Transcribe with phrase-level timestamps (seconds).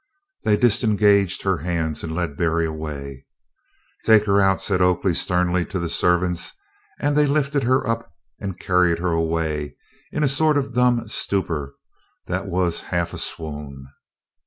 [0.43, 3.27] They disengaged her hands, and led Berry away.
[4.03, 6.53] "Take her out," said Oakley sternly to the servants;
[6.99, 9.75] and they lifted her up and carried her away
[10.11, 11.75] in a sort of dumb stupor
[12.25, 13.85] that was half a swoon.